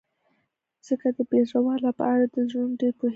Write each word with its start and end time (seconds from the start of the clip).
ځکه 0.87 1.07
د 1.15 1.19
بې 1.29 1.41
زړه 1.49 1.59
والاو 1.65 1.97
په 1.99 2.03
اړه 2.13 2.25
تر 2.33 2.41
زړورو 2.49 2.79
ډېر 2.81 2.93
پوهېده. 2.97 3.09